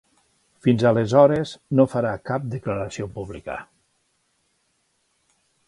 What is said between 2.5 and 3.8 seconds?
declaració pública.